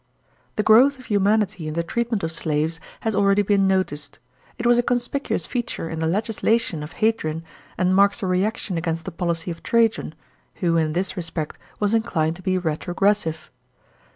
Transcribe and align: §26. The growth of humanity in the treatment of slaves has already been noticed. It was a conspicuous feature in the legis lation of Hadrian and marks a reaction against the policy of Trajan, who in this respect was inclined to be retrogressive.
§26. 0.55 0.55
The 0.55 0.63
growth 0.63 0.97
of 0.97 1.05
humanity 1.05 1.67
in 1.67 1.75
the 1.75 1.83
treatment 1.83 2.23
of 2.23 2.31
slaves 2.31 2.79
has 3.01 3.13
already 3.13 3.43
been 3.43 3.67
noticed. 3.67 4.17
It 4.57 4.65
was 4.65 4.79
a 4.79 4.81
conspicuous 4.81 5.45
feature 5.45 5.87
in 5.87 5.99
the 5.99 6.07
legis 6.07 6.39
lation 6.39 6.81
of 6.81 6.93
Hadrian 6.93 7.43
and 7.77 7.95
marks 7.95 8.23
a 8.23 8.25
reaction 8.25 8.79
against 8.79 9.05
the 9.05 9.11
policy 9.11 9.51
of 9.51 9.61
Trajan, 9.61 10.15
who 10.55 10.75
in 10.75 10.93
this 10.93 11.15
respect 11.15 11.59
was 11.79 11.93
inclined 11.93 12.35
to 12.37 12.41
be 12.41 12.57
retrogressive. 12.57 13.51